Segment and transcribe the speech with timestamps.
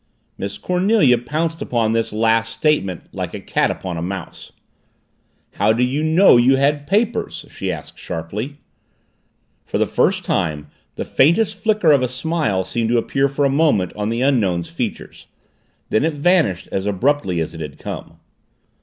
[0.35, 4.51] Miss Cornelia pounced upon this last statement like a cat upon a mouse.
[5.53, 8.57] "How do you know you had papers?" she asked sharply.
[9.63, 13.49] For the first time the faintest flicker of a smile seemed to appear for a
[13.51, 15.27] moment on the Unknown's features.
[15.91, 18.17] Then it vanished as abruptly as it had come.